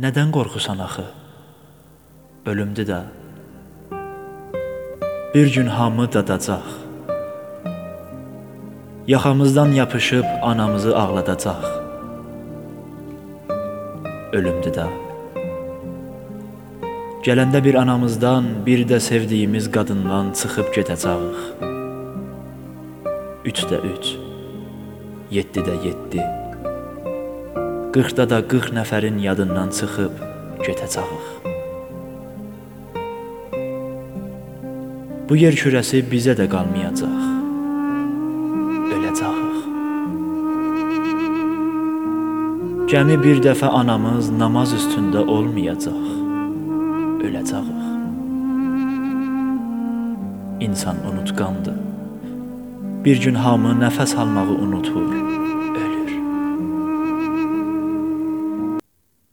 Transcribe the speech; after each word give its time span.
Nədən 0.00 0.30
qorxusan 0.32 0.78
axı? 0.80 1.02
Ölümdür 2.46 2.86
də. 2.88 3.00
Bir 5.34 5.54
gün 5.54 5.66
hamı 5.66 6.12
dadacaq. 6.12 6.70
Yaxamızdan 9.06 9.72
yapışıb 9.72 10.24
anamızı 10.42 10.96
ağladacaq. 10.98 11.68
Ölümdür 14.32 14.72
də. 14.78 14.88
Gələndə 17.26 17.64
bir 17.64 17.74
anamızdan, 17.74 18.44
bir 18.66 18.88
də 18.88 19.00
sevdiyimiz 19.00 19.70
qadından 19.70 20.32
çıxıb 20.32 20.68
gedəcəyik. 20.76 21.40
3-də 23.44 23.78
3. 23.94 24.16
7-də 25.32 25.74
7. 25.86 26.49
40-da 27.90 28.24
da 28.30 28.36
40 28.48 28.70
nəfərin 28.70 29.16
yadından 29.18 29.72
çıxıb 29.74 30.18
gedəcəyik. 30.62 31.48
Bu 35.26 35.38
yer 35.40 35.58
kürəsi 35.58 36.04
bizə 36.12 36.36
də 36.38 36.46
qalmayacaq. 36.52 37.16
Öləcəyik. 38.94 39.58
Gəmi 42.94 43.18
bir 43.24 43.42
dəfə 43.48 43.72
anamız 43.80 44.30
namaz 44.44 44.76
üstündə 44.78 45.24
olmayacaq. 45.26 46.06
Öləcəyik. 47.26 47.82
İnsan 50.68 51.02
unutqandır. 51.10 51.82
Bir 53.04 53.22
gün 53.26 53.34
hamı 53.34 53.74
nəfəs 53.82 54.14
almağı 54.14 54.54
unutur. 54.68 55.39